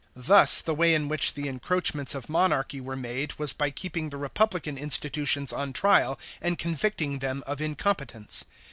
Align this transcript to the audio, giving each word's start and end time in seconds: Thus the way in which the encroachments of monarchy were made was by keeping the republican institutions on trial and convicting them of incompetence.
Thus 0.15 0.61
the 0.61 0.73
way 0.73 0.95
in 0.95 1.09
which 1.09 1.35
the 1.35 1.47
encroachments 1.47 2.15
of 2.15 2.27
monarchy 2.27 2.81
were 2.81 2.95
made 2.95 3.37
was 3.37 3.53
by 3.53 3.69
keeping 3.69 4.09
the 4.09 4.17
republican 4.17 4.75
institutions 4.75 5.53
on 5.53 5.73
trial 5.73 6.17
and 6.41 6.57
convicting 6.57 7.19
them 7.19 7.43
of 7.45 7.61
incompetence. 7.61 8.43